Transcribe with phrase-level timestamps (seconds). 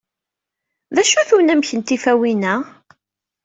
[0.95, 2.55] D acu-t unamek n tifawin-a?